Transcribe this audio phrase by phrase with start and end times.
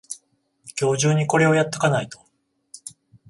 [0.81, 2.17] 今日中にこれをやっとかないと